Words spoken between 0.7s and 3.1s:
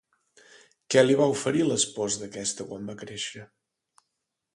Què li va oferir l'espòs d'aquesta quan va